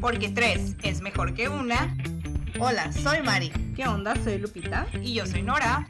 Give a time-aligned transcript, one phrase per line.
[0.00, 1.96] Porque tres es mejor que una.
[2.58, 3.50] Hola, soy Mari.
[3.74, 4.14] ¿Qué onda?
[4.22, 4.86] Soy Lupita.
[5.02, 5.86] Y yo soy Nora.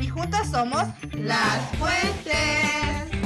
[0.00, 3.18] Y juntas somos Las Fuentes.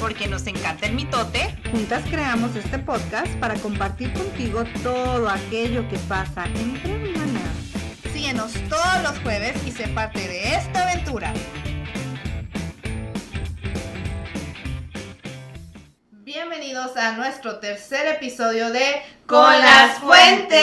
[0.00, 1.56] Porque nos encanta el mitote.
[1.70, 7.72] Juntas creamos este podcast para compartir contigo todo aquello que pasa entre hermanas.
[8.12, 11.32] Síguenos todos los jueves y sé parte de esta aventura.
[16.74, 20.58] Bienvenidos a nuestro tercer episodio de Con las Fuentes.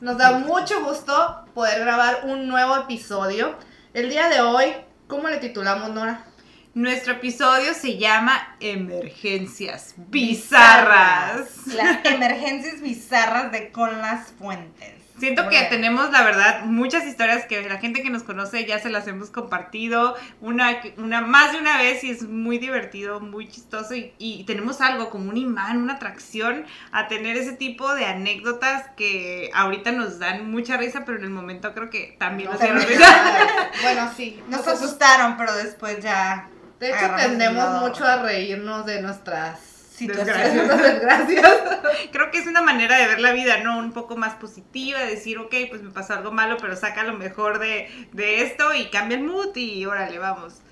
[0.00, 3.58] Nos da mucho gusto poder grabar un nuevo episodio.
[3.92, 4.72] El día de hoy,
[5.06, 6.24] ¿cómo le titulamos, Nora?
[6.72, 11.66] Nuestro episodio se llama Emergencias Bizarras.
[11.66, 15.05] Las emergencias bizarras de Con las Fuentes.
[15.18, 18.90] Siento que tenemos, la verdad, muchas historias que la gente que nos conoce ya se
[18.90, 23.94] las hemos compartido una, una más de una vez y es muy divertido, muy chistoso
[23.94, 28.84] y, y tenemos algo como un imán, una atracción a tener ese tipo de anécdotas
[28.96, 32.82] que ahorita nos dan mucha risa, pero en el momento creo que también nos dieron
[32.82, 33.06] risa.
[33.82, 34.42] Bueno, sí.
[34.48, 36.48] Nos asustaron, pero después ya.
[36.80, 40.52] De hecho, tendemos mucho a reírnos de nuestras Situaciones.
[40.52, 41.52] situaciones, desgracias.
[42.12, 43.78] Creo que es una manera de ver la vida, ¿no?
[43.78, 47.14] Un poco más positiva, de decir, ok, pues me pasó algo malo, pero saca lo
[47.14, 50.62] mejor de, de esto y cambia el mood y órale, vamos.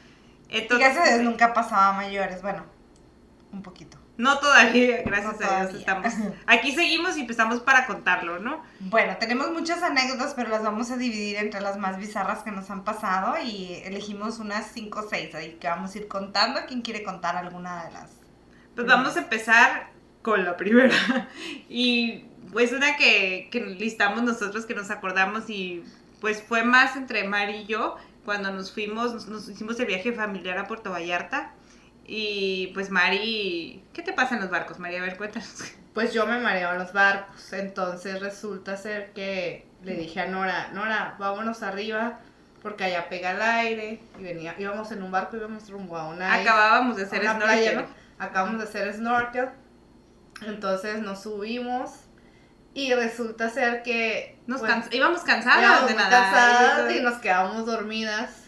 [0.48, 2.42] Y Entonces, nunca pasaba mayores.
[2.42, 2.66] Bueno,
[3.53, 3.98] un poquito.
[4.16, 5.78] No todavía, gracias No a Dios todavía.
[5.78, 6.14] estamos.
[6.47, 8.62] Aquí seguimos y empezamos para contarlo, ¿no?
[8.78, 12.70] Bueno, tenemos muchas anécdotas, pero las vamos a dividir entre las más bizarras que nos
[12.70, 16.61] han pasado y elegimos unas 5 o 6 ahí que vamos a ir contando.
[16.69, 18.11] ¿Quién quiere contar alguna de las?
[18.75, 19.91] Pues vamos a empezar
[20.22, 20.94] con la primera.
[21.69, 25.83] Y pues una que, que listamos nosotros, que nos acordamos y
[26.20, 30.12] pues fue más entre Mari y yo cuando nos fuimos, nos, nos hicimos el viaje
[30.12, 31.53] familiar a Puerto Vallarta.
[32.06, 35.00] Y pues Mari, ¿qué te pasa en los barcos, María?
[35.00, 35.72] A ver, cuéntanos.
[35.94, 40.70] Pues yo me mareo en los barcos, entonces resulta ser que le dije a Nora,
[40.72, 42.19] Nora, vámonos arriba
[42.62, 46.34] porque allá pega el aire y venía, íbamos en un barco, íbamos rumbo a una
[46.34, 47.82] Acabábamos de hacer una playa.
[47.82, 47.87] ¿no?
[48.19, 49.48] Acabamos de hacer snorkel,
[50.47, 51.91] entonces nos subimos
[52.75, 56.32] y resulta ser que Nos pues, íbamos cansadas íbamos de nadar.
[56.32, 58.44] cansadas y nos quedamos dormidas.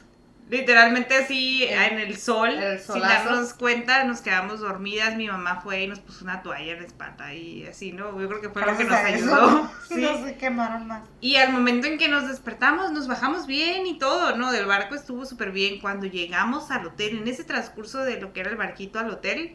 [0.49, 5.17] Literalmente así En- el sol, el sin darnos cuenta, nos quedamos dormidas.
[5.17, 8.21] Mi mamá fue y nos puso una toalla en la espalda y así, ¿no?
[8.21, 9.71] Yo creo que fue lo que nos ayudó.
[9.89, 10.01] Sí, Sí.
[10.03, 11.03] no se quemaron más.
[11.21, 14.53] Y al momento en que nos despertamos, nos bajamos bien y todo, ¿no?
[14.53, 15.81] Del barco estuvo súper bien.
[15.81, 19.55] Cuando llegamos al hotel, en ese transcurso de lo que era el barquito al hotel,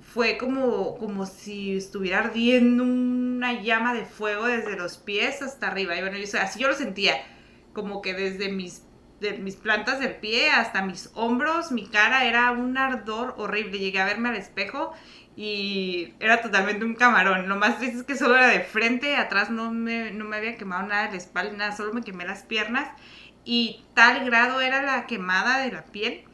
[0.00, 5.96] fue como, como si estuviera ardiendo una llama de fuego desde los pies hasta arriba.
[5.96, 7.14] Y bueno, yo- así yo lo sentía,
[7.72, 8.82] como que desde mis,
[9.20, 13.78] de mis plantas del pie hasta mis hombros, mi cara era un ardor horrible.
[13.78, 14.92] Llegué a verme al espejo
[15.36, 17.48] y era totalmente un camarón.
[17.48, 20.56] Lo más triste es que solo era de frente, atrás no me, no me había
[20.56, 22.88] quemado nada de la espalda, nada, solo me quemé las piernas.
[23.44, 26.24] Y tal grado era la quemada de la piel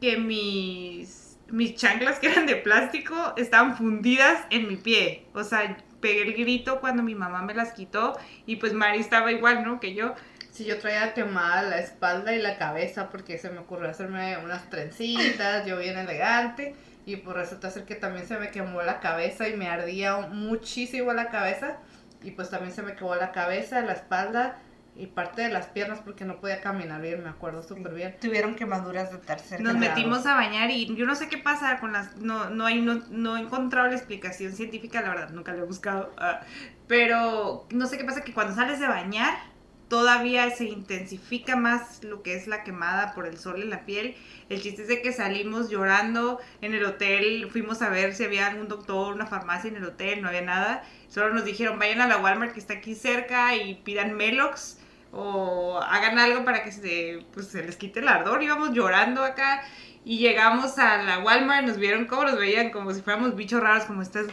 [0.00, 5.26] que mis, mis chanclas que eran de plástico estaban fundidas en mi pie.
[5.34, 9.32] O sea, pegué el grito cuando mi mamá me las quitó y pues Mari estaba
[9.32, 9.80] igual, ¿no?
[9.80, 10.14] Que yo.
[10.52, 14.68] Sí, yo traía quemada la espalda y la cabeza porque se me ocurrió hacerme unas
[14.68, 16.74] trencitas, yo bien elegante,
[17.06, 21.14] y pues resulta ser que también se me quemó la cabeza y me ardía muchísimo
[21.14, 21.78] la cabeza,
[22.22, 24.58] y pues también se me quemó la cabeza, la espalda
[24.94, 28.14] y parte de las piernas porque no podía caminar bien, me acuerdo súper bien.
[28.20, 29.88] Tuvieron quemaduras de tercer Nos grado.
[29.88, 32.16] metimos a bañar y yo no sé qué pasa con las...
[32.16, 35.64] No, no, hay, no, no he encontrado la explicación científica, la verdad, nunca la he
[35.64, 36.12] buscado.
[36.18, 36.40] ah,
[36.88, 39.51] pero no sé qué pasa que cuando sales de bañar
[39.92, 44.16] todavía se intensifica más lo que es la quemada por el sol en la piel.
[44.48, 48.46] El chiste es de que salimos llorando en el hotel, fuimos a ver si había
[48.46, 50.82] algún doctor, una farmacia en el hotel, no había nada.
[51.08, 54.78] Solo nos dijeron, vayan a la Walmart que está aquí cerca y pidan Melox
[55.12, 58.42] o hagan algo para que se, pues, se les quite el ardor.
[58.42, 59.62] Íbamos llorando acá
[60.06, 63.84] y llegamos a la Walmart, nos vieron como nos veían, como si fuéramos bichos raros,
[63.84, 64.24] como estas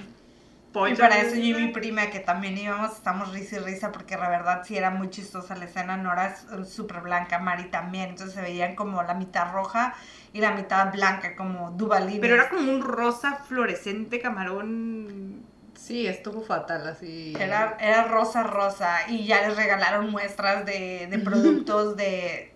[0.72, 4.16] Y para eso yo y mi prima, que también íbamos, estamos risa y risa, porque
[4.18, 5.98] la verdad sí era muy chistosa la escena.
[5.98, 8.10] Nora es eh, súper blanca, Mari también.
[8.10, 9.96] Entonces se veían como la mitad roja
[10.32, 12.22] y la mitad blanca, como Duvalín.
[12.22, 15.44] Pero era como un rosa fluorescente camarón.
[15.76, 17.34] Sí, estuvo fatal así.
[17.40, 19.08] Era, era rosa, rosa.
[19.08, 22.54] Y ya les regalaron muestras de, de productos de,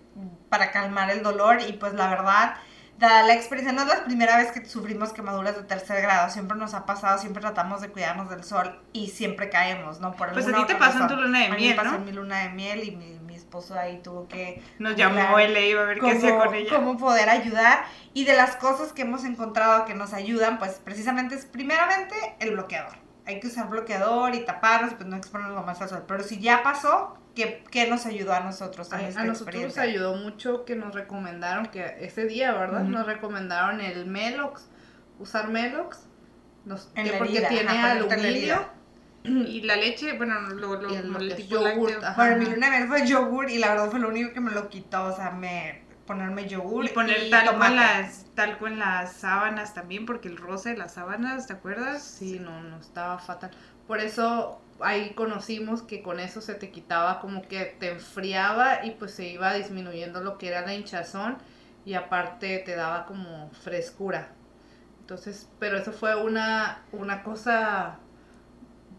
[0.50, 1.62] para calmar el dolor.
[1.68, 2.56] Y pues la verdad,
[2.98, 6.30] dada la experiencia, no es la primera vez que sufrimos quemaduras de tercer grado.
[6.30, 10.13] Siempre nos ha pasado, siempre tratamos de cuidarnos del sol y siempre caemos, ¿no?
[10.13, 11.92] Por Pues a ti te pasó en tu luna de A mí miel, me pasó
[11.92, 11.98] ¿no?
[11.98, 15.56] en mi luna de miel y mi, mi esposo ahí tuvo que Nos llamó él
[15.57, 16.75] e iba a ver qué hacía con ella.
[16.75, 17.86] cómo poder ayudar.
[18.13, 22.51] Y de las cosas que hemos encontrado que nos ayudan, pues precisamente es primeramente el
[22.51, 23.02] bloqueador.
[23.25, 26.04] Hay que usar bloqueador y taparnos, pues no exponernos más al sol.
[26.08, 29.62] Pero si ya pasó, ¿qué, qué nos ayudó a nosotros en A, esta a nosotros
[29.62, 32.81] nos ayudó mucho que nos recomendaron, que ese día, ¿verdad?
[32.81, 34.68] Nos recomendaron el Melox,
[35.20, 36.00] usar Melox,
[36.66, 38.66] nos, En que la porque herida, tiene ajá, aluminio.
[39.25, 41.92] Y la leche, bueno, lo, lo, Y el- lo el tipo yogur,
[42.38, 44.68] mi luna de miel fue yogur y la verdad fue lo único que me lo
[44.68, 49.13] quitó, o sea, me ponerme yogur Y poner y talco en, las, talco en las
[49.13, 52.03] sábanas también, porque el roce de las sábanas, ¿te acuerdas?
[52.03, 53.51] Sí, no, no, estaba fatal.
[53.88, 58.91] Por eso ahí conocimos que con eso se te quitaba como que te enfriaba y
[58.91, 61.38] pues se iba disminuyendo lo que era la hinchazón
[61.85, 64.29] y aparte te daba como frescura.
[65.01, 68.00] Entonces, pero eso fue una, una cosa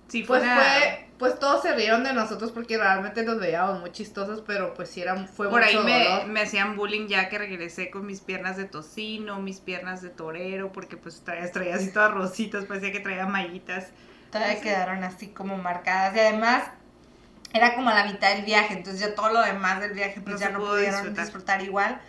[0.08, 3.93] Sí, fue, Pues fue, pues todos se rieron de nosotros porque realmente nos veíamos muy
[3.93, 6.26] chistosos, pero pues sí era, fue Por ahí me, dolor.
[6.26, 10.72] me hacían bullying ya que regresé con mis piernas de tocino, mis piernas de torero,
[10.72, 13.88] porque pues traía, traía así todas rositas, parecía que traía mallitas.
[14.31, 16.64] Todavía quedaron así como marcadas y además
[17.52, 20.40] era como la mitad del viaje, entonces ya todo lo demás del viaje pues No
[20.40, 21.25] ya no pudieron disfrutar.
[21.25, 21.62] disfrutar.
[21.62, 22.00] igual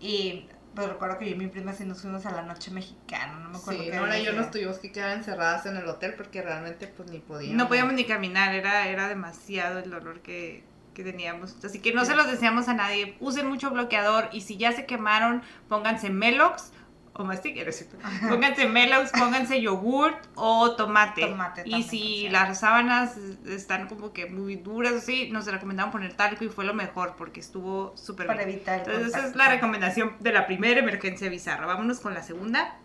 [0.00, 3.38] y pues recuerdo que yo y mi prima sí nos fuimos a la noche mexicana,
[3.40, 6.14] no me acuerdo Sí, qué había yo nos tuvimos que quedar encerradas en el hotel
[6.16, 7.56] porque realmente pues ni podíamos.
[7.56, 10.64] No podíamos ni caminar, era, era demasiado el dolor que,
[10.94, 11.56] que teníamos.
[11.64, 13.16] Así que no se los deseamos a nadie.
[13.20, 16.72] Usen mucho bloqueador y si ya se quemaron, pónganse Melox
[17.14, 18.28] o mastic, ¿no?
[18.28, 21.26] Pónganse Melox, pónganse yogurt o tomate.
[21.26, 23.16] Tomate y si las sábanas
[23.46, 27.40] están como que muy duras, así, nos recomendaban poner talco y fue lo mejor porque
[27.40, 28.56] estuvo súper para bien.
[28.56, 31.66] evitar el Entonces esa es la recomendación de la primera emergencia bizarra.
[31.66, 32.76] Vámonos con la segunda.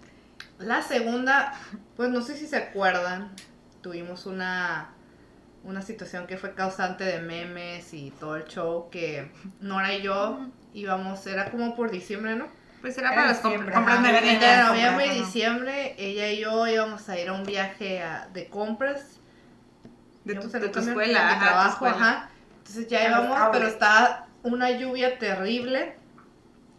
[0.59, 1.53] La segunda,
[1.95, 3.31] pues no sé si se acuerdan,
[3.81, 4.89] tuvimos una,
[5.63, 9.31] una situación que fue causante de memes y todo el show que
[9.61, 10.39] Nora y yo
[10.73, 12.47] íbamos, era como por diciembre, ¿no?
[12.87, 14.33] Pues era Era para las comp- compras navideñas.
[14.43, 18.47] Entre noviembre y diciembre, ella y yo íbamos a ir a un viaje a- de
[18.47, 19.19] compras
[20.23, 21.95] De tu, de tu escuela, de ajá, tu trabajo, escuela.
[22.11, 22.29] ajá.
[22.59, 23.73] Entonces ya A los íbamos, pero outlets.
[23.73, 25.97] estaba una lluvia terrible.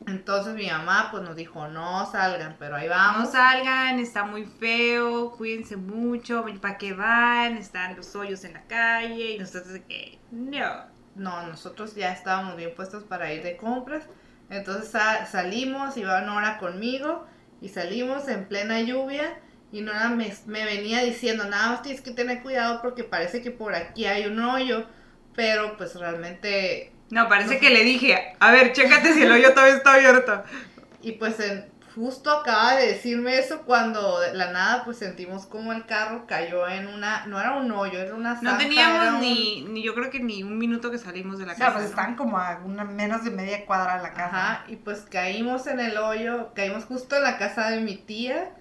[0.07, 3.31] Entonces mi mamá pues nos dijo, no salgan, pero ahí No vamos.
[3.33, 7.59] salgan, está muy feo, cuídense mucho, ¿para qué van?
[7.59, 10.87] Están los hoyos en la calle y nosotros que no.
[11.17, 14.05] No, nosotros ya estábamos bien puestos para ir de compras.
[14.51, 17.27] Entonces sa- salimos, iba Nora conmigo
[17.61, 19.39] y salimos en plena lluvia.
[19.71, 23.51] Y Nora me, me venía diciendo, nada más tienes que tener cuidado porque parece que
[23.51, 24.87] por aquí hay un hoyo.
[25.37, 29.77] Pero pues realmente No, parece que le dije, a ver, chécate si el hoyo todavía
[29.77, 30.43] está abierto.
[31.03, 31.67] Y pues en-
[31.99, 36.67] justo acaba de decirme eso cuando de la nada pues sentimos como el carro cayó
[36.69, 39.83] en una, no era un hoyo, era una No zanja, era teníamos un- ni, ni,
[39.83, 41.79] yo creo que ni un minuto que salimos de la O sea, casa.
[41.79, 41.91] pues ¿no?
[41.91, 44.27] están como a una, menos de media cuadra de la casa.
[44.27, 48.55] Ajá, y pues caímos en el hoyo, caímos justo en la casa de mi tía.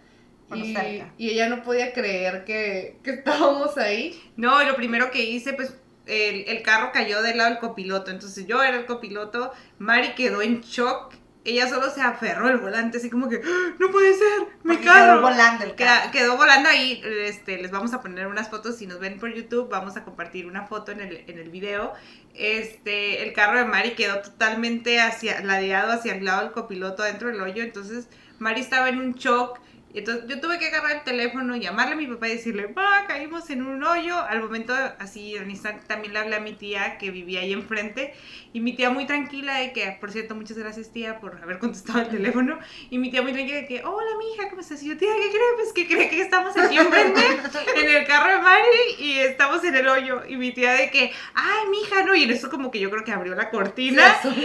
[0.50, 1.14] Bueno, Y, cerca.
[1.18, 4.18] y ella no podía creer que, que estábamos ahí.
[4.38, 5.76] No, y lo primero que hice, pues,
[6.06, 8.12] el, el carro cayó del lado del copiloto.
[8.12, 11.14] Entonces yo era el copiloto, Mari quedó en shock.
[11.48, 13.74] Ella solo se aferró al volante, así como que, "¡Ah!
[13.80, 15.22] no puede ser, mi Porque quedó carro.
[15.22, 16.12] volando el Queda- carro.
[16.12, 17.02] quedó volando ahí.
[17.24, 18.76] Este, les vamos a poner unas fotos.
[18.76, 21.94] Si nos ven por YouTube, vamos a compartir una foto en el, en el video.
[22.34, 27.30] Este, el carro de Mari quedó totalmente hacia, ladeado hacia el lado del copiloto adentro
[27.30, 27.64] del hoyo.
[27.64, 28.08] Entonces,
[28.40, 29.60] Mari estaba en un shock.
[30.00, 33.50] Entonces, yo tuve que agarrar el teléfono, llamarle a mi papá y decirle, va, caímos
[33.50, 34.20] en un hoyo.
[34.20, 38.14] Al momento, así, al instante, también le hablé a mi tía que vivía ahí enfrente.
[38.54, 42.02] Y mi tía muy tranquila de que, por cierto, muchas gracias tía por haber contestado
[42.02, 42.60] el teléfono.
[42.90, 44.82] Y mi tía muy tranquila de que, hola, mi hija, ¿cómo estás?
[44.84, 45.54] Y yo, tía, ¿qué crees?
[45.56, 47.22] Pues que cree que estamos aquí enfrente,
[47.76, 48.66] en el carro de Mari,
[49.00, 50.22] y estamos en el hoyo.
[50.28, 52.14] Y mi tía de que, ay, mi hija, no.
[52.14, 54.12] Y en eso como que yo creo que abrió la cortina.
[54.12, 54.36] Asomó.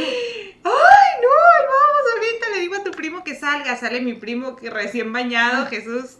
[0.64, 1.28] ¡Ay, no!
[1.66, 3.76] Vamos, ahorita le digo a tu primo que salga.
[3.76, 6.18] Sale mi primo que recién bañado, Jesús.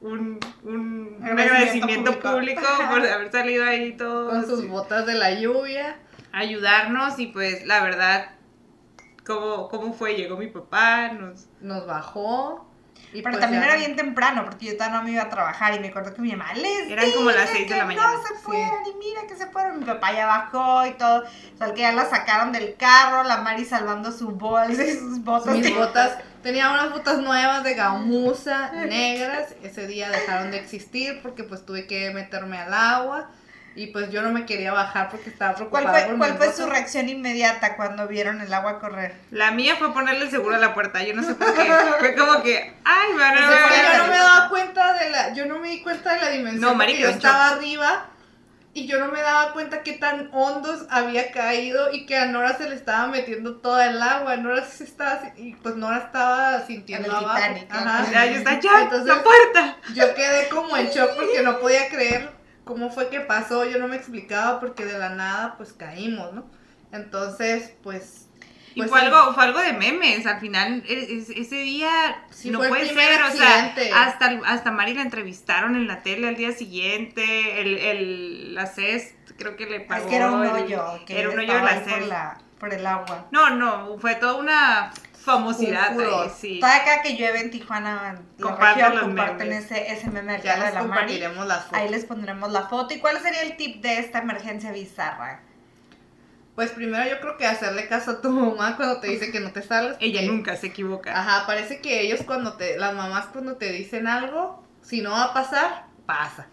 [0.00, 2.60] Un, un, un agradecimiento público.
[2.60, 2.90] público.
[2.90, 4.28] por haber salido ahí todo.
[4.30, 5.96] con sus botas de la lluvia.
[6.32, 8.32] ayudarnos y pues la verdad,
[9.26, 10.14] ¿cómo, cómo fue?
[10.14, 11.46] Llegó mi papá, nos...
[11.60, 12.68] Nos bajó.
[13.14, 15.28] Y Pero pues también ya- era bien temprano, porque yo todavía no me iba a
[15.30, 17.78] trabajar y me acuerdo que mi mamá les Eran como las dije seis de que
[17.78, 19.78] la mañana, No se fueron y mira que se fueron.
[19.78, 21.22] Mi papá ya bajó y todo.
[21.22, 25.22] O sea, que ya la sacaron del carro, la Mari salvando su bolsa y sus
[25.22, 25.54] botas.
[25.54, 29.54] Mis botas, tenía unas botas nuevas de gamuza, negras.
[29.64, 33.30] Ese día dejaron de existir porque pues tuve que meterme al agua.
[33.76, 36.52] Y pues yo no me quería bajar porque estaba ¿Cuál preocupada fue, por cuál fue
[36.52, 39.16] su reacción inmediata cuando vieron el agua correr?
[39.32, 41.72] La mía fue ponerle el seguro a la puerta, yo no sé por qué.
[41.98, 43.58] Fue como que, ay, van a ver.
[43.96, 46.60] yo no me daba cuenta de la, yo no me di cuenta de la dimensión
[46.60, 48.06] No, Mari porque quedó yo estaba arriba
[48.74, 52.58] y yo no me daba cuenta qué tan hondos había caído y que a Nora
[52.58, 54.36] se le estaba metiendo toda el agua.
[54.36, 57.36] Nora se estaba, y pues Nora estaba sintiendo En el abajo.
[57.36, 57.78] Titanic, ¿no?
[57.78, 58.12] Ajá.
[58.12, 59.76] Ya, ya está, ya, Entonces- la puerta.
[59.94, 62.30] Yo quedé como en shock porque no podía creer
[62.64, 63.64] cómo fue que pasó.
[63.64, 66.44] Yo no me explicaba porque de la nada pues caímos, ¿no?
[66.92, 68.23] Entonces, pues...
[68.74, 69.06] Y pues, fue sí.
[69.06, 71.90] algo, fue algo de memes, al final e- es- ese día
[72.30, 76.36] Sí, no puede ser, o sea, hasta, hasta Mari la entrevistaron en la tele al
[76.36, 80.02] día siguiente, el, el, la CES creo que le pagó.
[80.04, 82.06] Es que era un el- hoyo, que era un hoyo de la por, CES.
[82.08, 83.26] la, por el agua.
[83.30, 84.92] No, no, fue toda una
[85.24, 86.60] famosidad ahí, sí.
[86.60, 89.64] Toda acá que llueve en Tijuana, en la Compartan región, los comparten memes.
[89.70, 90.90] ese, ese meme Ya carro de les la Mari.
[90.90, 91.78] compartiremos las fotos.
[91.78, 92.92] Ahí les pondremos la foto.
[92.94, 95.40] ¿Y cuál sería el tip de esta emergencia bizarra?
[96.54, 99.50] Pues primero yo creo que hacerle caso a tu mamá cuando te dice que no
[99.52, 99.96] te salgas.
[100.00, 101.18] Ella porque- nunca se equivoca.
[101.18, 105.24] Ajá, parece que ellos cuando te, las mamás cuando te dicen algo, si no va
[105.24, 106.46] a pasar, pasa.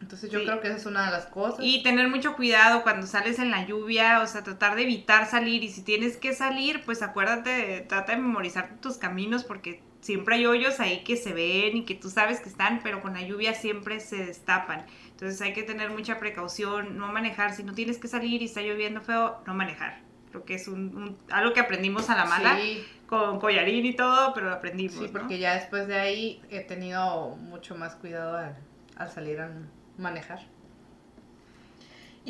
[0.00, 0.44] Entonces yo Sí.
[0.46, 1.58] creo que esa es una de las cosas.
[1.60, 5.62] Y tener mucho cuidado cuando sales en la lluvia, o sea, tratar de evitar salir
[5.64, 10.36] y si tienes que salir, pues acuérdate, de- trata de memorizar tus caminos porque siempre
[10.36, 13.22] hay hoyos ahí que se ven y que tú sabes que están, pero con la
[13.22, 14.86] lluvia siempre se destapan.
[15.10, 18.60] Entonces hay que tener mucha precaución, no manejar, si no tienes que salir y está
[18.62, 20.00] lloviendo feo, no manejar.
[20.30, 23.94] Creo que es un, un- algo que aprendimos a la mala, Sí, con collarín y
[23.94, 24.94] todo, pero lo aprendimos.
[24.98, 25.12] sí, ¿no?
[25.12, 28.56] porque ya después de ahí he tenido mucho más cuidado al,
[28.96, 29.50] al salir a
[29.96, 30.46] manejar.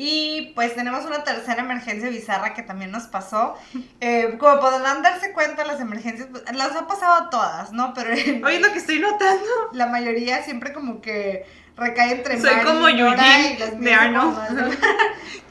[0.01, 3.57] Y pues tenemos una tercera emergencia bizarra que también nos pasó.
[3.99, 7.93] Eh, como podrán darse cuenta, las emergencias pues, las ha pasado a todas, ¿no?
[7.93, 9.45] Pero Oye, lo que estoy notando.
[9.73, 14.37] la mayoría siempre como que recae entre Soy Mari como Eugene y las de Arnold.
[14.47, 14.71] como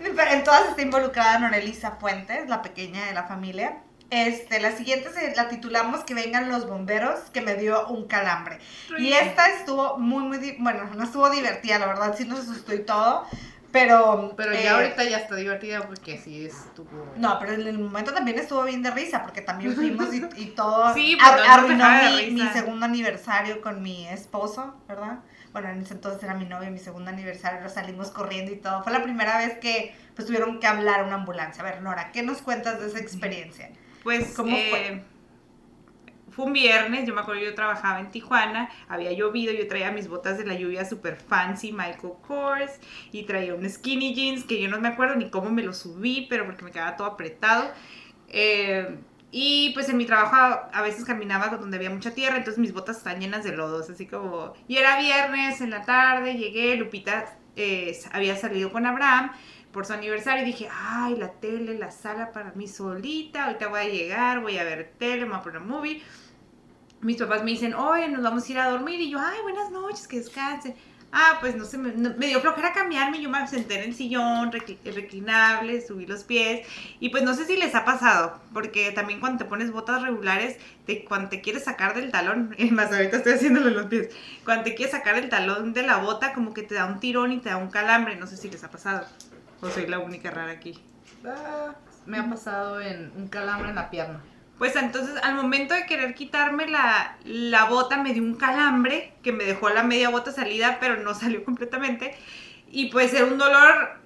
[0.17, 3.83] Pero en todas está involucrada Norelisa Fuentes, la pequeña de la familia.
[4.09, 8.61] Este, la siguiente se, la titulamos Que vengan los bomberos, que me dio un calambre.
[8.97, 12.79] Y esta estuvo muy, muy, bueno, no estuvo divertida, la verdad, sí nos asustó y
[12.79, 13.27] todo,
[13.73, 14.35] pero...
[14.37, 16.89] Pero eh, ya ahorita ya está divertida porque sí estuvo...
[17.17, 20.47] No, pero en el momento también estuvo bien de risa, porque también fuimos y, y
[20.47, 25.19] todo Sí, pues, ar- te arruinó mi, mi segundo aniversario con mi esposo, ¿verdad?
[25.53, 28.83] Bueno, en ese entonces era mi novio, mi segundo aniversario, lo salimos corriendo y todo.
[28.83, 31.63] Fue la primera vez que pues tuvieron que hablar a una ambulancia.
[31.63, 33.71] A ver, Nora, ¿qué nos cuentas de esa experiencia?
[34.03, 35.05] Pues ¿Cómo eh, fue?
[36.39, 40.07] Fue un viernes, yo me acuerdo yo trabajaba en Tijuana, había llovido, yo traía mis
[40.07, 42.79] botas de la lluvia super fancy Michael Kors
[43.11, 46.29] y traía un skinny jeans que yo no me acuerdo ni cómo me lo subí,
[46.31, 47.73] pero porque me quedaba todo apretado.
[48.29, 49.01] Eh,
[49.33, 50.37] y pues en mi trabajo
[50.73, 54.07] a, veces caminaba donde había mucha tierra, entonces mis botas estaban llenas de lodos, así
[54.07, 54.53] como...
[54.69, 59.33] Y era viernes en la tarde, llegué, Lupita eh, había salido con Abraham
[59.73, 63.81] por su aniversario y dije, ay, la tele, la sala para mí solita, ahorita voy
[63.81, 66.01] a llegar, voy a ver tele, me voy a poner movie.
[67.01, 69.71] Mis papás me dicen, oye, nos vamos a ir a dormir y yo, ay, buenas
[69.71, 70.75] noches, que descansen.
[71.11, 74.77] Ah, pues no sé, me, dio flojera cambiarme, yo me senté en el sillón recli-
[74.93, 76.67] reclinable, subí los pies
[77.01, 80.59] y pues no sé si les ha pasado, porque también cuando te pones botas regulares,
[80.85, 84.11] te, cuando te quieres sacar del talón, más, ahorita estoy haciéndolo en los pies,
[84.45, 87.33] cuando te quieres sacar el talón de la bota, como que te da un tirón
[87.33, 89.07] y te da un calambre, no sé si les ha pasado,
[89.63, 90.79] o soy la única rara aquí.
[91.25, 91.75] Ah,
[92.05, 94.21] me ha pasado en un calambre en la pierna.
[94.59, 99.33] Pues entonces al momento de querer quitarme la, la bota me dio un calambre que
[99.33, 102.17] me dejó la media bota salida, pero no salió completamente.
[102.71, 103.99] Y pues era un dolor,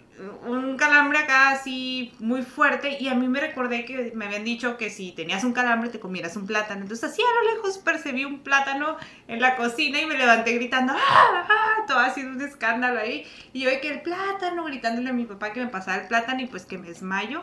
[0.47, 2.99] un calambre acá así muy fuerte.
[3.01, 5.99] Y a mí me recordé que me habían dicho que si tenías un calambre te
[6.01, 6.83] comieras un plátano.
[6.83, 10.93] Entonces así a lo lejos percibí un plátano en la cocina y me levanté gritando,
[10.95, 11.47] ¡ah!
[11.49, 13.27] ah", Todo así un escándalo ahí.
[13.55, 16.43] Y yo de que el plátano, gritándole a mi papá que me pasara el plátano
[16.43, 17.43] y pues que me desmayo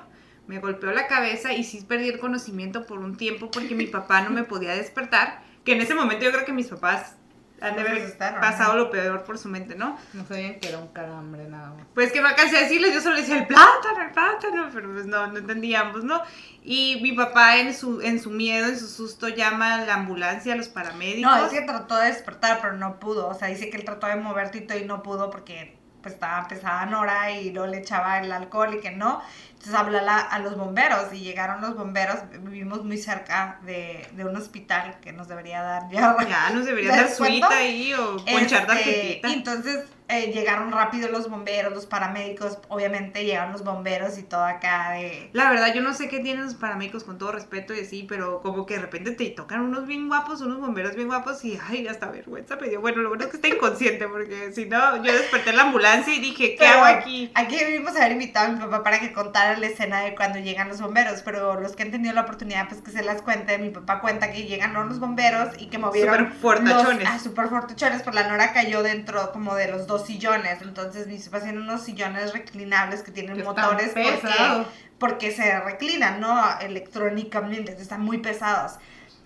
[0.50, 4.22] me golpeó la cabeza y sí perdí el conocimiento por un tiempo porque mi papá
[4.22, 7.18] no me podía despertar, que en ese momento yo creo que mis papás
[7.62, 10.00] han de Se haber pasado lo peor por su mente, ¿no?
[10.14, 11.86] No sabían que era un calambre nada más.
[11.94, 15.06] Pues que no alcancé a decirles, yo solo decía el plátano, el plátano, pero pues
[15.06, 16.20] no, no entendíamos, ¿no?
[16.64, 20.54] Y mi papá en su, en su miedo, en su susto, llama a la ambulancia,
[20.54, 21.32] a los paramédicos.
[21.32, 23.28] No, es que trató de despertar, pero no pudo.
[23.28, 26.16] O sea, dice que él trató de moverte y todo y no pudo porque pues
[26.16, 29.22] estaba pesada Nora y no le echaba el alcohol y que no.
[29.52, 32.18] Entonces habló a, los bomberos y llegaron los bomberos.
[32.44, 36.16] Vivimos muy cerca de, de un hospital que nos debería dar ya.
[36.28, 39.34] Ya nos debería ¿Te dar suite ahí o ponchar Este, tarjetita.
[39.34, 42.58] entonces eh, llegaron rápido los bomberos, los paramédicos.
[42.68, 45.30] Obviamente llegaron los bomberos y todo acá de...
[45.34, 48.42] La verdad, yo no sé qué tienen los paramédicos con todo respeto y así, pero
[48.42, 51.88] como que de repente te tocan unos bien guapos, unos bomberos bien guapos y ay,
[51.88, 52.82] hasta vergüenza me dio.
[52.82, 56.12] Bueno, lo bueno es que está inconsciente porque si no, yo desperté en la ambulancia
[56.16, 57.32] y dije, ¿qué Pero hago aquí?
[57.36, 60.70] Aquí debimos haber invitado a mi papá para que contara la escena de cuando llegan
[60.70, 63.60] los bomberos, pero los que han tenido la oportunidad, pues que se las cuente.
[63.60, 66.18] Mi papá cuenta que llegan los bomberos y que movieron.
[66.18, 67.04] Súper fortachones.
[67.04, 70.62] Los, ah, súper fortachones, pues la Nora cayó dentro como de los dos los sillones.
[70.62, 74.66] Entonces mis papás tienen unos sillones reclinables que tienen Que motores porque,
[74.98, 76.60] porque se reclinan, ¿no?
[76.60, 78.74] Electrónicamente, están muy pesados.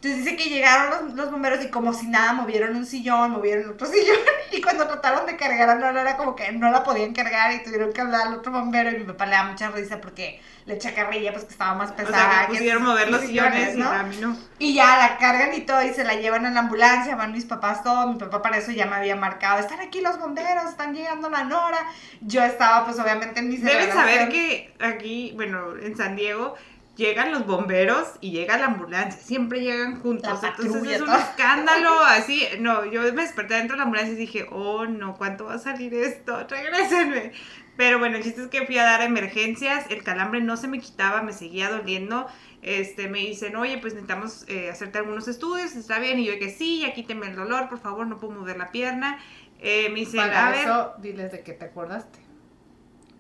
[0.04, 3.70] Entonces dice que llegaron los, los bomberos y como si nada movieron un sillón, movieron
[3.70, 4.18] otro sillón
[4.52, 7.64] y cuando trataron de cargar a Nora era como que no la podían cargar y
[7.64, 10.74] tuvieron que hablar al otro bombero y mi papá le da mucha risa porque le
[10.76, 12.18] echa carrilla pues que estaba más O pesada.
[12.18, 13.90] sea, que que pusieron sus- mover los sillones y ¿no?
[13.92, 14.36] a mí no.
[14.60, 17.46] Y ya la cargan y todo y se la llevan a la ambulancia, van mis
[17.46, 20.94] papás todo, mi papá para eso ya me había marcado, están aquí los bomberos, están
[20.94, 21.80] llegando la Nora.
[22.20, 26.56] Yo estaba pues obviamente en mi Deben saber que aquí, bueno, en San Diego,
[26.96, 29.20] llegan los bomberos y llega la ambulancia.
[29.22, 30.42] Siempre llegan juntos.
[30.42, 31.18] La Entonces es un todo.
[31.18, 32.46] escándalo así.
[32.60, 35.60] No, yo me desperté dentro de la ambulancia y dije, oh no, ¿cuánto va a
[35.60, 36.46] salir esto?
[36.48, 37.32] Regrésenme.
[37.76, 39.86] Pero bueno, el chiste es que fui a dar emergencias.
[39.90, 42.28] El calambre no se me quitaba, me seguía doliendo.
[42.62, 46.20] Este, me dicen, oye, pues necesitamos eh, hacerte algunos estudios, ¿está bien?
[46.20, 49.20] Y yo que sí, ya quíteme el dolor, por favor, no puedo mover la pierna.
[49.60, 52.20] Eh, me dicen, a Para ver, eso, diles de qué te acordaste.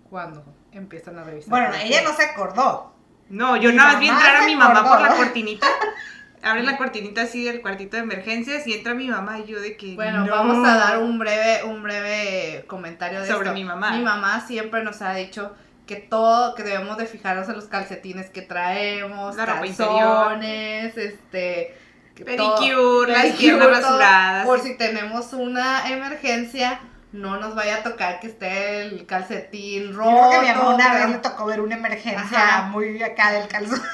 [0.10, 1.50] Cuando empiezan a revisar.
[1.50, 2.94] Bueno, la ella no se acordó.
[3.30, 5.68] No, yo Mi nada más vi entrar a mi mamá por la cortinita.
[6.44, 9.78] Abre la cortinita así del cuartito de emergencias y entra mi mamá y yo de
[9.78, 9.96] que.
[9.96, 10.32] Bueno, no.
[10.32, 13.54] vamos a dar un breve, un breve comentario de Sobre esto.
[13.54, 13.92] mi mamá.
[13.92, 15.56] Mi mamá siempre nos ha dicho
[15.88, 21.78] que todo, que debemos de fijarnos en los calcetines que traemos, La ropa calzones, este...
[22.14, 24.46] Pedicure, las piernas rasuradas.
[24.46, 26.80] Por si tenemos una emergencia,
[27.14, 30.30] no nos vaya a tocar que esté el calcetín Yo roto.
[30.30, 32.62] creo que mi mamá una vez le tocó ver una emergencia Ajá.
[32.64, 33.82] muy acá del calzón.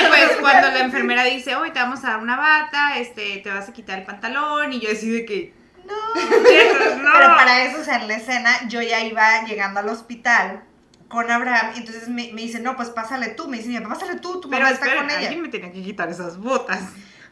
[0.00, 3.50] Y pues cuando la enfermera dice, hoy te vamos a dar una bata, este, te
[3.50, 4.72] vas a quitar el pantalón.
[4.72, 5.54] Y yo así de que.
[5.84, 5.94] No.
[5.94, 7.12] no.
[7.12, 10.64] Pero para eso, o sea, en la escena, yo ya iba llegando al hospital
[11.08, 11.72] con Abraham.
[11.74, 13.46] Y entonces me, me dice, no, pues pásale tú.
[13.48, 15.28] Me dice, mi papá, pásale tú, tu Pero mamá está esperen, con ella.
[15.28, 16.80] alguien me tenía que quitar esas botas.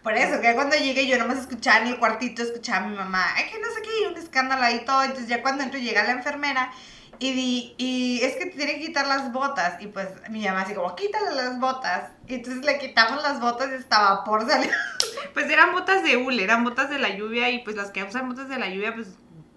[0.03, 3.25] Por eso, que cuando llegué yo nomás escuchaba en el cuartito, escuchaba a mi mamá,
[3.37, 5.03] ay, que no sé qué, un escándalo ahí todo.
[5.03, 6.73] Entonces ya cuando entro llega la enfermera
[7.21, 9.81] y, di, y es que te tiene que quitar las botas.
[9.81, 12.11] Y pues mi mamá así como, quítale las botas.
[12.27, 14.71] Y entonces le quitamos las botas y estaba por salir.
[15.35, 18.29] Pues eran botas de hule, eran botas de la lluvia y pues las que usan
[18.29, 19.09] botas de la lluvia pues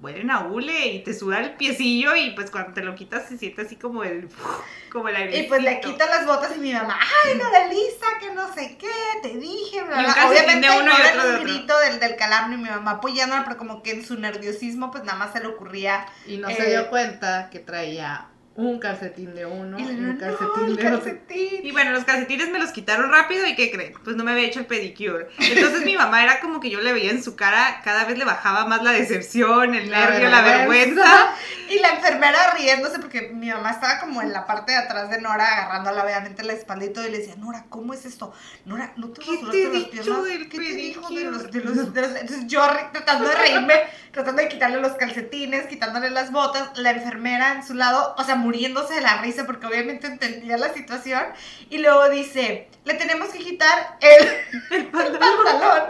[0.02, 3.38] huelen a hule y te suda el piecillo y pues cuando te lo quitas se
[3.38, 4.28] siente así como el
[4.92, 5.92] como el Y pues le airecito.
[5.94, 8.90] quita las botas y mi mamá, ay, Nora Lisa, que no sé qué,
[9.22, 10.28] te dije, bla, bla.
[10.30, 11.44] Obviamente de uno y no era otro de otro.
[11.44, 15.04] grito del, del calambre y mi mamá apoyándola, pero como que en su nerviosismo pues
[15.04, 19.36] nada más se le ocurría Y no Eh, se dio cuenta que traía un calcetín
[19.36, 20.84] de uno y un no, calcetín de otro.
[21.02, 21.60] calcetín.
[21.66, 23.94] Y bueno, los calcetines me los quitaron rápido y ¿qué creen?
[24.04, 25.28] Pues no me había hecho el pedicure.
[25.40, 28.24] Entonces mi mamá era como que yo le veía en su cara, cada vez le
[28.24, 31.02] bajaba más la decepción, el La nervio, la vergüenza.
[31.02, 31.36] vergüenza.
[31.68, 35.20] Y la enfermera riéndose porque mi mamá estaba como en la parte de atrás de
[35.20, 38.32] Nora agarrándola obviamente la espaldita y le decía, Nora, ¿cómo es esto?
[38.66, 40.24] Nora, ¿no te ¿Qué te he las dicho piernas?
[40.26, 43.74] del ¿Qué te dijo de los, de los- de los-" Entonces yo tratando de reírme,
[44.12, 48.36] tratando de quitarle los calcetines, quitándole las botas, la enfermera en su lado, o sea,
[48.46, 51.24] muriéndose de la risa porque obviamente entendía la situación
[51.70, 54.28] y luego dice, le tenemos que quitar el,
[54.78, 55.84] el pantalón.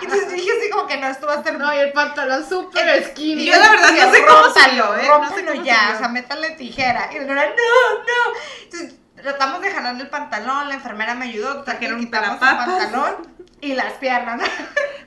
[0.00, 2.48] Y entonces dije así como que no, esto va a ser No, y el pantalón
[2.48, 3.42] súper El- skinny.
[3.42, 4.96] Y yo la verdad no sé cómo salió, ¿eh?
[4.96, 5.94] No sé rómpalo cómo ya, salió.
[5.94, 7.10] o sea, métale tijera.
[7.12, 8.38] Y Nora, no, no.
[8.64, 13.94] Entonces, tratamos de jalarle el pantalón, la enfermera me ayudó, Trajeron el pantalón y las
[13.94, 14.42] piernas.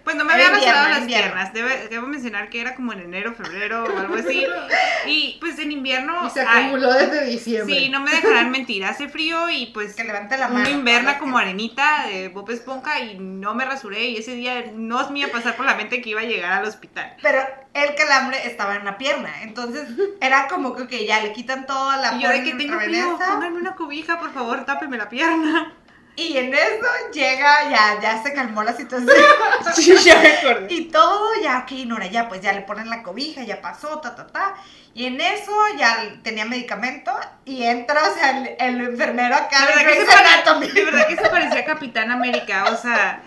[0.06, 1.52] Pues no me había era las piernas.
[1.52, 4.46] Debe- debo mencionar que era como en enero, febrero o algo así.
[5.08, 6.28] Y pues en invierno.
[6.28, 7.76] Y se ay, acumuló desde diciembre.
[7.76, 8.86] sí, no me dejarán mentir.
[8.86, 10.70] Hace frío y pues Que levante la mano.
[10.70, 14.04] inverna como arenita de Bob Esponja y no me rasuré.
[14.06, 16.52] Y ese día no me iba a pasar por la mente que iba a llegar
[16.54, 17.15] al hospital.
[17.24, 17.41] Pero
[17.74, 19.88] el calambre estaba en la pierna, entonces
[20.22, 23.18] era como que ok, ya le quitan toda la Y yo de que tengo frío,
[23.18, 25.74] pónganme una cobija, por favor, tápeme la pierna.
[26.17, 29.10] Y en eso llega, ya, ya se calmó la situación.
[30.06, 30.73] ya me acordé.
[30.73, 34.15] Y todo, ya, ok, Nora, ya, pues ya le ponen la cobija, ya pasó, ta,
[34.15, 34.56] ta, ta.
[34.93, 37.12] Y en eso ya tenía medicamento
[37.43, 40.67] y entra, o sea, el, el enfermero acá De verdad, que se pare- Anatomy.
[40.69, 43.21] de verdad que se parecía Capitán América, o sea,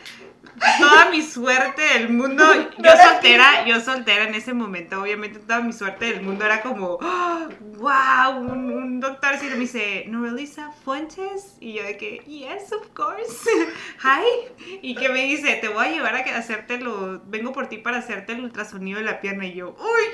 [0.79, 2.44] toda mi suerte del mundo,
[2.79, 6.99] yo soltera, yo soltera en ese momento, obviamente toda mi suerte del mundo era como,
[6.99, 12.88] wow, un, un doctor así me dice, Norelisa Fuentes, y yo de que, yes, of
[12.94, 13.49] course,
[14.03, 17.68] hi, y que me dice, te voy a llevar a que hacerte lo, vengo por
[17.68, 20.05] ti para hacerte el ultrasonido de la pierna, y yo, uy,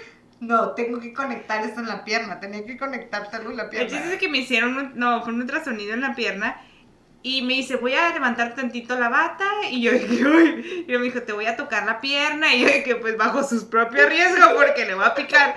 [0.41, 3.89] No, tengo que conectar esto en la pierna, tenía que conectártelo en la El pierna.
[3.89, 6.61] chiste es que me hicieron, un, no, fue un ultrasonido en la pierna
[7.27, 11.05] y me dice, voy a levantar tantito la bata y yo dije, uy, y me
[11.05, 14.53] dijo, te voy a tocar la pierna y yo dije, pues bajo sus propios riesgos
[14.55, 15.55] porque le voy a picar.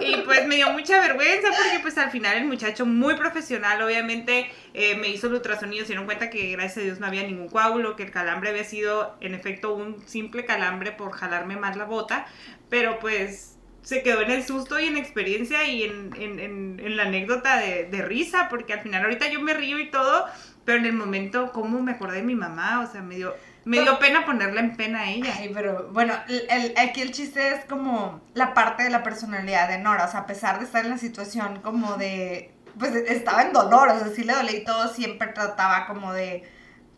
[0.00, 4.48] Y pues me dio mucha vergüenza porque pues al final el muchacho muy profesional obviamente
[4.74, 7.48] eh, me hizo el ultrasonido, se dieron cuenta que gracias a Dios no había ningún
[7.48, 11.84] coágulo, que el calambre había sido en efecto un simple calambre por jalarme más la
[11.84, 12.26] bota,
[12.68, 16.96] pero pues se quedó en el susto y en experiencia y en, en, en, en
[16.96, 20.26] la anécdota de, de risa, porque al final ahorita yo me río y todo,
[20.68, 22.82] pero en el momento, ¿cómo me acordé de mi mamá?
[22.86, 25.32] O sea, me dio, me dio pena ponerla en pena a ella.
[25.38, 29.66] Ay, pero bueno, el, el- aquí el chiste es como la parte de la personalidad
[29.68, 33.42] de Nora, o sea, a pesar de estar en la situación como de, pues estaba
[33.44, 36.44] en dolor, o sea, sí le dolía y todo, siempre trataba como de,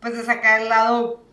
[0.01, 1.23] pues de sacar el lado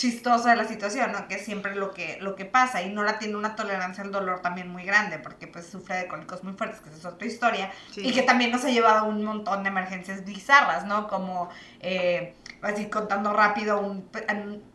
[0.00, 1.28] chistoso de la situación, ¿no?
[1.28, 2.80] Que es siempre lo que, lo que pasa.
[2.80, 6.42] Y Nora tiene una tolerancia al dolor también muy grande, porque pues sufre de cólicos
[6.42, 7.70] muy fuertes, que esa es otra historia.
[7.90, 8.00] Sí.
[8.08, 11.06] Y que también nos ha llevado a un montón de emergencias bizarras, ¿no?
[11.06, 14.08] Como, eh, así contando rápido, un,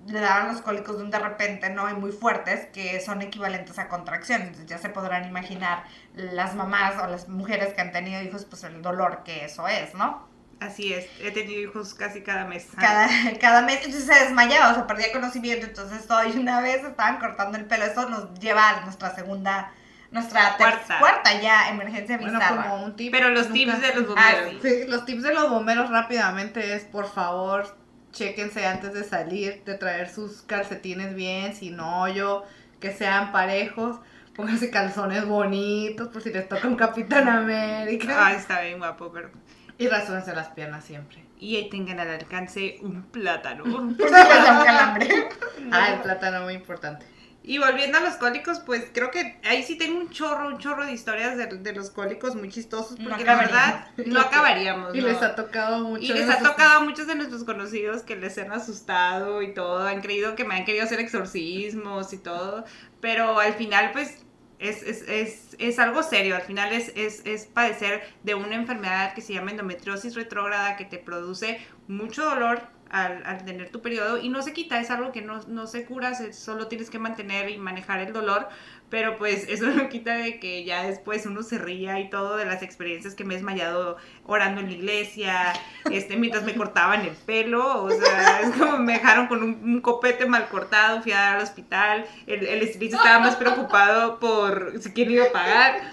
[0.05, 1.89] le daban los cólicos de un de repente, ¿no?
[1.89, 4.49] Y muy fuertes, que son equivalentes a contracciones.
[4.49, 8.63] Entonces ya se podrán imaginar las mamás o las mujeres que han tenido hijos, pues
[8.63, 10.34] el dolor que eso es, ¿no?
[10.59, 12.67] Así es, he tenido hijos casi cada mes.
[12.79, 13.07] Cada,
[13.41, 17.57] cada mes, entonces se desmayaba, o sea, perdía conocimiento, entonces hoy una vez estaban cortando
[17.57, 19.71] el pelo, eso nos lleva a nuestra segunda,
[20.11, 20.99] nuestra Cuarta.
[20.99, 22.63] cuarta ya emergencia Bueno, bizarra.
[22.69, 23.11] como un tip.
[23.11, 24.61] Pero los nunca- tips de los Ah, bomberos.
[24.61, 24.69] sí.
[24.69, 27.77] Sí, los tips de los bomberos rápidamente es, por favor,
[28.13, 32.43] chéquense antes de salir, de traer sus calcetines bien, sin hoyo,
[32.79, 33.99] que sean parejos,
[34.33, 38.27] pónganse calzones bonitos por si les toca un Capitán América.
[38.27, 39.31] Ay, está bien guapo, pero...
[39.77, 41.23] Y rasúrense las piernas siempre.
[41.39, 43.63] Y ahí tengan al alcance un plátano.
[43.97, 45.29] Por si les da un calambre.
[45.71, 47.05] Ah, el plátano muy importante.
[47.47, 50.83] Y volviendo a los cólicos, pues creo que ahí sí tengo un chorro, un chorro
[50.83, 54.13] de historias de, de los cólicos muy chistosos, No porque la verdad acabaríamos.
[54.13, 54.95] no acabaríamos.
[54.95, 55.07] Y ¿no?
[55.07, 56.01] les ha tocado mucho.
[56.03, 59.85] Y les ha tocado a muchos de nuestros conocidos que les han asustado y todo,
[59.85, 62.65] han creído que me han querido hacer exorcismos y todo,
[62.99, 64.24] pero al final pues
[64.59, 69.21] es, es, es, es algo serio, al final es, es, padecer de una enfermedad que
[69.21, 74.17] se llama endometriosis retrógrada que te produce mucho dolor al, al tener tu periodo.
[74.17, 76.99] Y no se quita, es algo que no, no se cura, se- solo tienes que
[76.99, 78.47] mantener y manejar el dolor,
[78.89, 82.45] pero pues eso no quita de que ya después uno se ría y todo de
[82.45, 85.53] las experiencias que me he desmayado orando en la iglesia,
[85.91, 89.81] este, mientras me cortaban el pelo, o sea, es como me dejaron con un, un
[89.81, 94.73] copete mal cortado, fui a dar al hospital, el, el estilista estaba más preocupado por
[94.81, 95.91] si quién iba a pagar.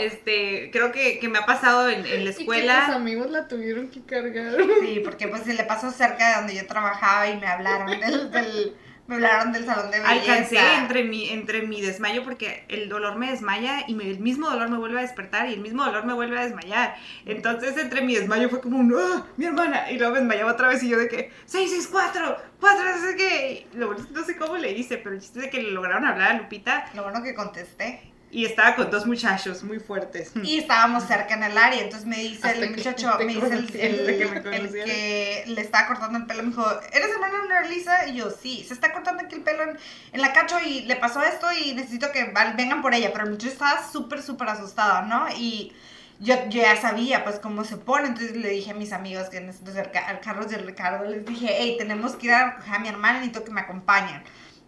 [0.00, 2.86] Este, creo que, que me ha pasado en, en la Y que escuela.
[2.86, 4.56] tus amigos la tuvieron que cargar.
[4.80, 8.30] Sí, porque pues se le pasó cerca de donde yo trabajaba y me hablaron del,
[8.32, 8.74] del-
[9.08, 10.32] me hablaron del salón de belleza.
[10.32, 14.48] Alcancé entre mi, entre mi desmayo porque el dolor me desmaya y me- el mismo
[14.50, 16.96] dolor me vuelve a despertar y el mismo dolor me vuelve a desmayar.
[17.24, 19.26] Entonces entre mi desmayo fue como un ¡Ah!
[19.36, 23.00] mi hermana y luego me desmayaba otra vez y yo de que 664, 4, no
[23.10, 23.66] sé qué.
[23.74, 26.34] No sé cómo le hice, pero el chiste es de que le lograron hablar a
[26.38, 28.12] Lupita Lo bueno que contesté.
[28.30, 30.32] Y estaba con dos muchachos muy fuertes.
[30.42, 33.76] Y estábamos cerca en el área, entonces me dice Hasta el muchacho, me dice el,
[33.76, 34.70] el- que me el conocieron.
[34.90, 38.06] que le estaba cortando el pelo, me dijo, ¿eres hermana de Ana Lisa?
[38.08, 39.78] Y yo, sí, se está cortando aquí el pelo en,
[40.12, 43.24] en la cacho y le pasó esto y necesito que val- vengan por ella, pero
[43.24, 45.28] el muchacho estaba súper, súper asustado, ¿no?
[45.36, 45.72] Y
[46.18, 49.38] yo, yo ya sabía, pues, cómo se pone, entonces le dije a mis amigos, que
[49.38, 52.88] al Carlos y al Ricardo, les dije, hey, tenemos que ir a recoger a mi
[52.88, 54.22] hermana, necesito que me acompañen.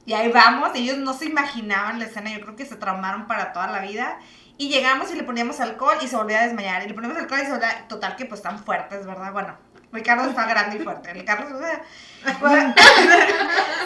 [0.08, 3.52] Y ahí vamos, ellos no se imaginaban la escena, yo creo que se traumaron para
[3.52, 4.18] toda la vida.
[4.56, 6.82] Y llegamos y le poníamos alcohol y se volvía a desmayar.
[6.82, 9.34] Y le poníamos alcohol y se volvía, total que pues tan fuertes, ¿verdad?
[9.34, 9.54] Bueno,
[9.92, 11.10] Ricardo está grande y fuerte.
[11.12, 12.74] El Carlos eh, fue-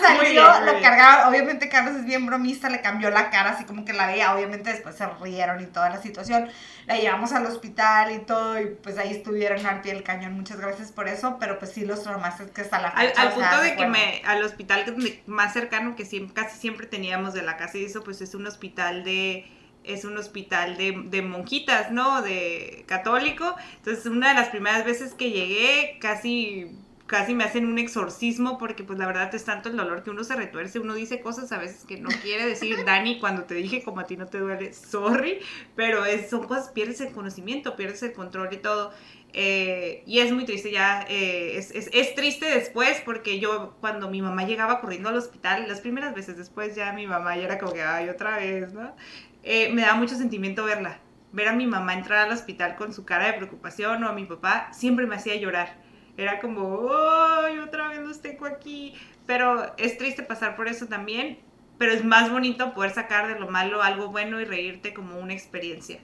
[0.00, 1.28] salió, lo cargaba.
[1.28, 4.34] Obviamente Carlos es bien bromista, le cambió la cara así como que la veía.
[4.34, 6.48] Obviamente después se rieron y toda la situación.
[6.86, 10.32] La llevamos al hospital y todo y pues ahí estuvieron al pie del cañón.
[10.34, 13.22] Muchas gracias por eso, pero pues sí los traumaste que hasta la Al, fecha.
[13.22, 14.84] al sea, punto de que me, al hospital
[15.26, 18.46] más cercano que siempre, casi siempre teníamos de la casa y eso, pues es un
[18.46, 19.46] hospital de,
[19.84, 22.22] es un hospital de, de monjitas, ¿no?
[22.22, 23.54] De católico.
[23.76, 26.70] Entonces, una de las primeras veces que llegué, casi
[27.12, 30.24] casi me hacen un exorcismo porque pues la verdad es tanto el dolor que uno
[30.24, 33.82] se retuerce, uno dice cosas a veces que no quiere decir, Dani, cuando te dije
[33.82, 35.40] como a ti no te duele, sorry,
[35.76, 38.92] pero es, son cosas, pierdes el conocimiento, pierdes el control y todo.
[39.34, 44.10] Eh, y es muy triste ya, eh, es, es, es triste después porque yo cuando
[44.10, 47.58] mi mamá llegaba corriendo al hospital, las primeras veces después ya mi mamá ya era
[47.58, 48.94] como que, ay, otra vez, ¿no?
[49.42, 50.98] Eh, me da mucho sentimiento verla,
[51.32, 54.24] ver a mi mamá entrar al hospital con su cara de preocupación o a mi
[54.24, 55.74] papá, siempre me hacía llorar.
[56.16, 58.94] Era como, ay, otra vez los tengo aquí.
[59.26, 61.38] Pero es triste pasar por eso también,
[61.78, 65.32] pero es más bonito poder sacar de lo malo algo bueno y reírte como una
[65.32, 66.00] experiencia.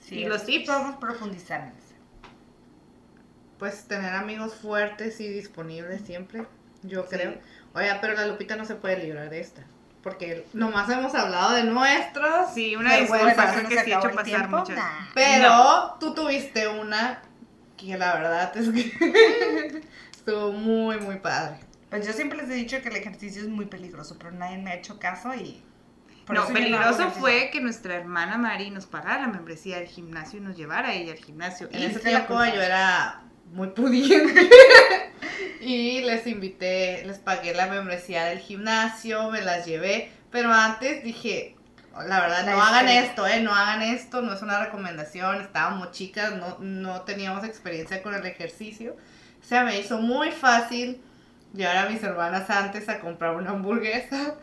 [0.00, 0.66] Sí, ¿Y los tips?
[0.66, 1.94] Podemos profundizar en eso.
[3.58, 6.44] Pues tener amigos fuertes y disponibles siempre,
[6.82, 7.08] yo Sí.
[7.10, 7.34] creo.
[7.74, 9.64] Oye, pero la Lupita no se puede librar de esta.
[10.06, 12.54] Porque nomás hemos hablado de nuestros.
[12.54, 14.58] Sí, una disculpa, ¿se creo que sí he acabó hecho pasar tiempo?
[14.58, 14.76] muchas.
[14.76, 15.06] Nah.
[15.14, 15.96] Pero No.
[15.98, 17.22] tú tuviste una
[17.76, 21.58] que la verdad es que estuvo muy, muy padre.
[21.90, 24.70] Pues yo siempre les he dicho que el ejercicio es muy peligroso, pero nadie me
[24.70, 25.60] ha hecho caso y
[26.24, 30.42] Por no, peligroso fue que nuestra hermana Mari nos pagara la membresía del gimnasio y
[30.42, 31.68] nos llevara a ella al gimnasio.
[31.72, 34.50] En Y ese fue la tiempo yo era muy pudiente.
[35.60, 40.10] y les invité, les pagué la membresía del gimnasio, me las llevé.
[40.30, 41.56] Pero antes dije,
[42.04, 43.40] la verdad, La no hagan esto, ¿eh?
[43.40, 45.40] No hagan esto, no es una recomendación.
[45.40, 48.96] Estábamos chicas, no, no teníamos experiencia con el ejercicio.
[49.40, 51.00] O sea, me hizo muy fácil
[51.54, 54.34] llevar a mis hermanas antes a comprar una hamburguesa.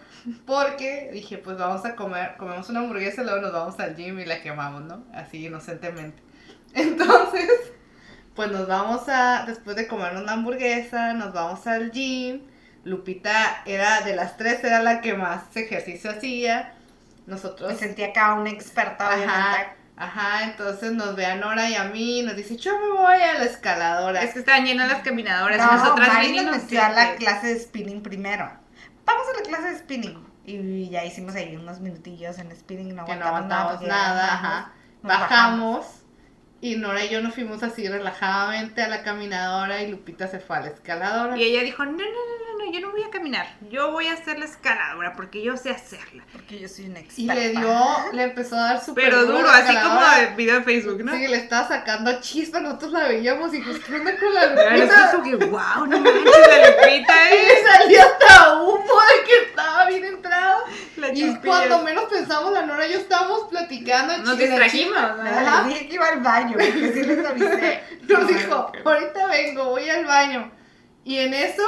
[0.45, 4.19] Porque dije, pues vamos a comer, comemos una hamburguesa y luego nos vamos al gym
[4.19, 5.03] y la quemamos, ¿no?
[5.13, 6.21] Así inocentemente.
[6.73, 7.49] Entonces,
[8.35, 12.41] pues nos vamos a, después de comer una hamburguesa, nos vamos al gym.
[12.83, 16.73] Lupita era, de las tres, era la que más ejercicio hacía.
[17.27, 17.71] Nosotros...
[17.71, 19.31] Me sentí acá una experta, obviamente.
[19.31, 23.21] Ajá, ajá, entonces nos ve a Nora y a mí, nos dice, yo me voy
[23.21, 24.21] a la escaladora.
[24.23, 27.53] Es que estaban llenas las caminadoras y No, nosotras Mari nos metió a la clase
[27.53, 28.51] de spinning primero.
[29.05, 30.33] Vamos a la clase de spinning.
[30.45, 32.95] Y ya hicimos ahí unos minutillos en spinning.
[32.95, 34.33] No que no aguantamos nada.
[34.33, 34.71] ajá.
[35.01, 36.02] nos Bajamos
[36.65, 40.55] y Nora y yo nos fuimos así relajadamente a la caminadora y Lupita se fue
[40.55, 41.37] a la escaladora.
[41.37, 44.07] Y ella dijo, no, no, no, no, no, yo no voy a caminar, yo voy
[44.07, 46.23] a hacer la escaladora porque yo sé hacerla.
[46.31, 47.33] Porque yo soy una Y experta.
[47.35, 47.77] le dio,
[48.13, 51.11] le empezó a dar súper Pero duro, así como el video de Facebook, ¿no?
[51.13, 54.69] Sí, le estaba sacando chispas, nosotros la veíamos y pues, ¿qué onda con la Pero
[54.77, 55.09] Lupita?
[55.09, 57.47] eso que, wow, no manches, la Lupita, Y eh.
[57.47, 60.63] le salía hasta humo de que estaba bien entrado.
[61.03, 64.17] La Y cuando menos pensamos, la Nora y yo estábamos platicando.
[64.19, 64.95] Nos distrajimos.
[64.95, 65.21] ¿no?
[65.21, 65.67] Ajá.
[65.67, 67.83] Dije que iba al baño, porque sí les avisé.
[68.07, 70.51] Nos No, dijo, no, ahorita vengo, voy al baño.
[71.03, 71.63] Y en eso,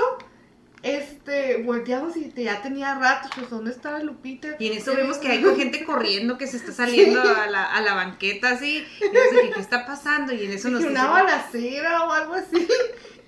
[0.84, 4.56] este, volteamos y ya tenía rato, pues, ¿dónde estaba Lupita?
[4.60, 7.82] Y en eso vemos que hay gente corriendo que se está saliendo a la, a
[7.82, 8.86] la banqueta así.
[9.00, 10.34] Y sé ¿qué está pasando?
[10.34, 12.68] Y en eso nos una balacera o algo así.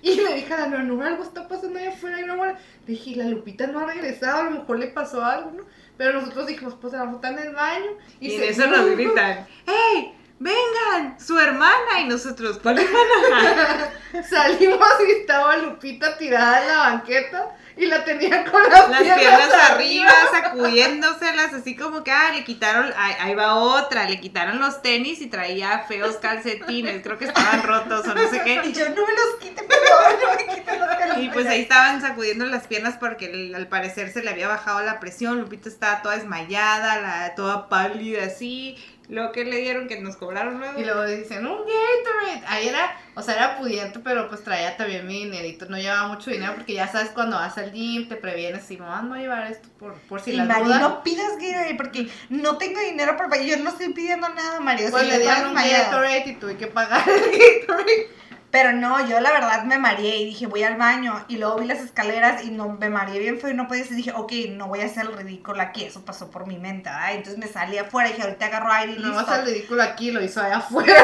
[0.00, 2.52] Y le dije a la Nora, no, algo está pasando allá afuera, bala.
[2.86, 5.64] Le dije, la Lupita no ha regresado, a lo mejor le pasó algo, ¿no?
[5.98, 7.90] Pero nosotros dijimos, pues a lo mejor está en el baño.
[8.20, 10.14] Y en se- eso nos gritan, ¡Hey!
[10.38, 11.18] ¡Vengan!
[11.18, 12.00] ¡Su hermana!
[12.00, 13.90] Y nosotros, ¿cuál hermana?
[14.30, 19.52] Salimos y estaba Lupita tirada en la banqueta y la tenía con las, Las piernas
[19.70, 24.82] arriba, sacudiéndoselas, así como que, ah, le quitaron, ahí, ahí va otra, le quitaron los
[24.82, 28.60] tenis y traía feos calcetines, creo que estaban rotos o no sé qué.
[28.64, 30.87] Y yo no me los quite, por favor, no me quiten los.
[31.20, 34.80] Y pues ahí estaban sacudiendo las piernas porque el- al parecer se le había bajado
[34.82, 38.76] la presión, Lupita estaba toda desmayada, la, toda pálida así,
[39.08, 40.78] lo que le dieron que nos cobraron luego.
[40.78, 42.42] Y luego dicen, un Gatorade.
[42.46, 45.64] Ahí era, o sea, era pudiente, pero pues traía también mi dinerito.
[45.66, 48.84] No llevaba mucho dinero porque ya sabes, cuando vas al gym te previenes si me
[48.86, 50.80] van a llevar esto por, por si Y las Mari, dudas.
[50.82, 55.08] no pidas Gatorade porque no tengo dinero para Yo no estoy pidiendo nada, sea, Pues
[55.08, 55.72] le dieron un.
[55.78, 58.17] Gatorade y tuve que pagar el Gatorade.
[58.50, 61.22] Pero no, yo la verdad me mareé y dije, voy al baño.
[61.28, 63.84] Y luego vi las escaleras y no me mareé bien feo y no podía.
[63.84, 65.84] Y dije, ok, no voy a hacer el ridículo aquí.
[65.84, 67.12] Eso pasó por mi mente, ¿verdad?
[67.12, 69.16] Entonces me salí afuera y dije, ahorita agarro aire y No listo.
[69.26, 70.94] vas al ridículo aquí, lo hizo allá afuera.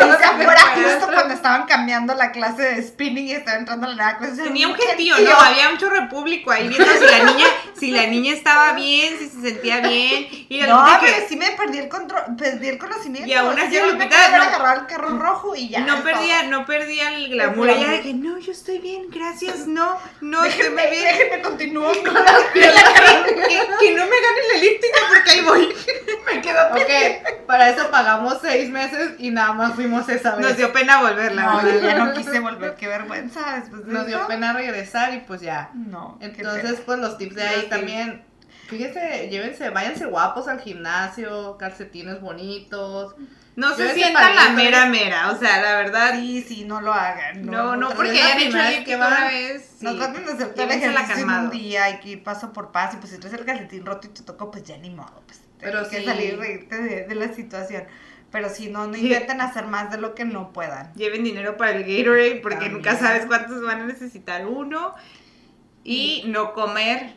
[0.00, 3.90] lo hice afuera justo cuando estaban cambiando la clase de spinning y estaba entrando a
[3.90, 4.42] la nueva clase.
[4.44, 5.16] Tenía un gentío.
[5.18, 5.30] ¿no?
[5.36, 7.46] Había un chorro de público ahí viendo si la niña,
[7.84, 10.26] si la niña estaba bien, si se sentía bien.
[10.48, 13.28] Y la No, pero que sí me perdí el control, perdí el conocimiento.
[13.28, 15.80] Y aún así Yo Lupita no- agarrar el carro rojo y ya.
[15.80, 16.50] no perdía, todo.
[16.50, 17.68] no perdía el glamour.
[17.68, 21.04] El Ella de que no, yo estoy bien, gracias, no, no, estoy Déjenme, muy bien.
[21.18, 25.68] déjenme continuar con la Que, que no me gane la elíptica porque ahí voy.
[26.34, 30.46] Me quedo Ok, para eso pagamos seis meses y nada más fuimos esa vez.
[30.46, 31.42] Nos dio pena volverla.
[31.62, 35.42] No, ya no quise volver, qué vergüenza después de Nos dio pena regresar y pues
[35.42, 35.70] ya.
[35.74, 37.66] No, Entonces, pues los tips de ahí.
[37.76, 38.24] También.
[38.68, 43.14] Fíjense, llévense, váyanse guapos al gimnasio, calcetines bonitos.
[43.56, 46.14] No se ese sientan la mera mera, o sea, la verdad.
[46.14, 47.46] Sí, sí, no lo hagan.
[47.46, 49.70] No, no, porque porque la hayan hecho el que vez.
[49.78, 49.84] sí.
[49.84, 52.96] No traten de hacer todo el ejercicio un día, hay que ir paso por paso,
[52.96, 55.40] y pues si traes el calcetín roto y te tocó, pues ya ni modo, pues
[55.60, 56.04] Pero tienes que sí.
[56.04, 57.84] salir y reírte de, de la situación.
[58.32, 59.06] Pero si no, no Sí.
[59.06, 60.92] intenten hacer más de lo que no puedan.
[60.94, 62.72] Lleven dinero para el Gatorade porque También.
[62.72, 64.94] nunca sabes cuántos van a necesitar uno.
[65.84, 67.14] Y no comer.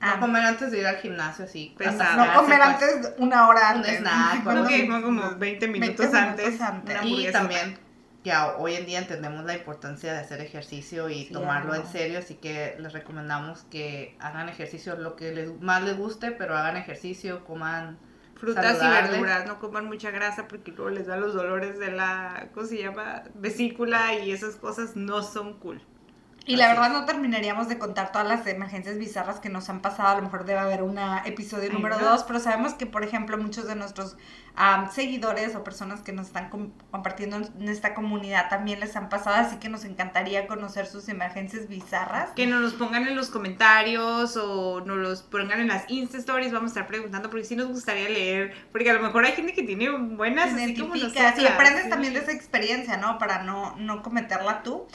[0.00, 1.74] Ah, No comer antes de ir al gimnasio, así.
[1.76, 2.00] Pesado.
[2.22, 2.68] hasta no comer pues.
[2.92, 3.98] antes, una hora Un antes.
[3.98, 6.46] snack, Creo que fue como 20 minutos 20 antes.
[6.46, 6.96] minutos antes.
[7.04, 7.78] Y también,
[8.24, 12.18] ya hoy en día entendemos la importancia de hacer ejercicio y Sí, tomarlo en serio,
[12.18, 16.76] así que les recomendamos que hagan ejercicio lo que les, más les guste, pero hagan
[16.76, 17.98] ejercicio, coman
[18.36, 19.08] Frutas saludable.
[19.08, 22.66] y verduras, no coman mucha grasa porque luego les da los dolores de la, ¿cómo
[22.66, 23.24] se llama?
[23.34, 25.82] Vesícula y esas cosas no son cool.
[26.46, 30.08] Y la verdad no terminaríamos de contar todas las emergencias bizarras que nos han pasado.
[30.08, 32.04] A lo mejor debe haber un episodio Ay, número no.
[32.04, 34.16] dos, pero sabemos que, por ejemplo, muchos de nuestros
[34.56, 39.08] am, seguidores o personas que nos están com- compartiendo en esta comunidad también les han
[39.10, 42.30] pasado, así que nos encantaría conocer sus emergencias bizarras.
[42.30, 46.52] Que nos los pongan en los comentarios o nos los pongan en las Insta Stories.
[46.52, 48.54] Vamos a estar preguntando porque sí nos gustaría leer.
[48.72, 51.90] Porque a lo mejor hay gente que tiene buenas, así como identificas y aprendes sí.
[51.90, 53.18] también de esa experiencia, ¿no?
[53.18, 54.88] Para no, no cometerla tú.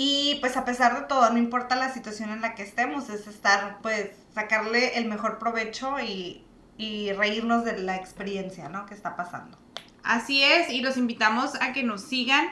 [0.00, 3.26] Y pues a pesar de todo, no importa la situación en la que estemos, es
[3.26, 6.44] estar, pues, sacarle el mejor provecho y,
[6.76, 8.86] y reírnos de la experiencia, ¿no?
[8.86, 9.58] Que está pasando.
[10.04, 12.46] Así es, y los invitamos a que nos sigan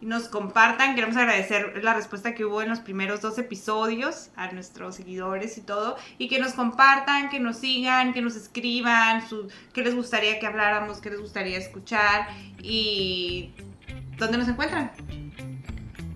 [0.00, 0.94] y nos compartan.
[0.94, 5.62] Queremos agradecer la respuesta que hubo en los primeros dos episodios a nuestros seguidores y
[5.62, 5.96] todo.
[6.18, 10.46] Y que nos compartan, que nos sigan, que nos escriban, su, qué les gustaría que
[10.46, 12.28] habláramos, qué les gustaría escuchar
[12.62, 13.50] y
[14.18, 14.92] dónde nos encuentran.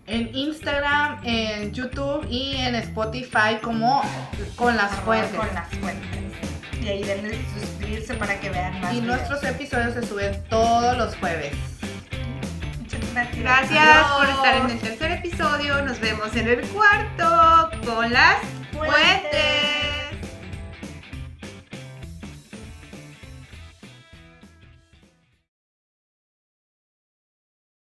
[0.07, 4.03] En Instagram, en YouTube y en Spotify como
[4.55, 5.35] con las fuentes.
[5.35, 6.21] Con las fuentes.
[6.81, 8.92] Y ahí denle suscribirse para que vean más.
[8.95, 9.16] Y videos.
[9.19, 11.53] nuestros episodios se suben todos los jueves.
[12.81, 13.38] Muchas gracias.
[13.42, 14.07] Gracias Adiós.
[14.19, 15.83] por estar en el tercer episodio.
[15.83, 18.37] Nos vemos en el cuarto con las
[18.73, 18.95] Fuentes.
[18.95, 19.96] fuentes.